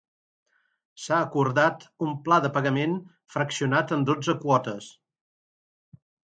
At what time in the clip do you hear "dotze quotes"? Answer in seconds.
4.11-4.93